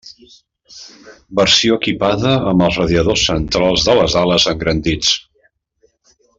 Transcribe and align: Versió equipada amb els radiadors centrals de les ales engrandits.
Versió 1.39 1.77
equipada 1.81 2.33
amb 2.53 2.65
els 2.69 2.81
radiadors 2.83 3.27
centrals 3.33 3.87
de 3.91 3.99
les 4.01 4.19
ales 4.25 4.49
engrandits. 4.57 5.15